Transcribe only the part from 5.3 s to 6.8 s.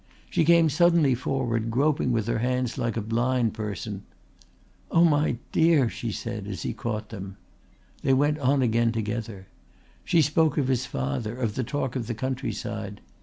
dear," she said as he